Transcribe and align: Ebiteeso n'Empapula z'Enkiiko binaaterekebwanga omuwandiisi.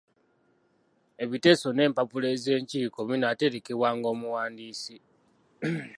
Ebiteeso 1.23 1.67
n'Empapula 1.73 2.29
z'Enkiiko 2.43 2.99
binaaterekebwanga 3.09 4.07
omuwandiisi. 4.13 4.95